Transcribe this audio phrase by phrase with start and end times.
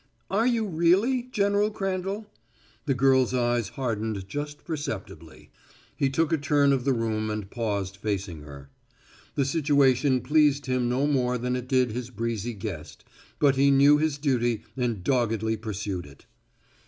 [0.31, 2.25] "Are you really, General Crandall?"
[2.87, 5.51] The girl's eyes hardened just perceptibly.
[5.95, 8.71] He took a turn of the room and paused, facing her.
[9.35, 13.03] The situation pleased him no more than it did his breezy guest,
[13.37, 16.25] but he knew his duty and doggedly pursued it.